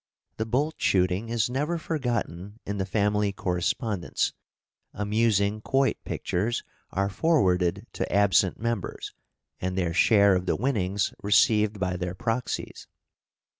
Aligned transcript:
The 0.37 0.47
bolt 0.47 0.77
shooting 0.81 1.29
is 1.29 1.47
never 1.47 1.77
forgotten 1.77 2.59
in 2.65 2.79
the 2.79 2.87
family 2.87 3.31
correspondence; 3.31 4.33
amusing 4.95 5.61
quoit 5.61 6.03
pictures 6.05 6.63
are 6.89 7.07
forwarded 7.07 7.85
to 7.93 8.11
absent 8.11 8.59
members, 8.59 9.13
and 9.59 9.77
their 9.77 9.93
share 9.93 10.33
of 10.35 10.47
the 10.47 10.55
winnings 10.55 11.13
received 11.21 11.79
by 11.79 11.97
their 11.97 12.15
proxies. 12.15 12.87